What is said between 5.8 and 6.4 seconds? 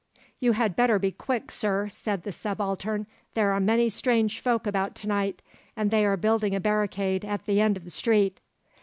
they are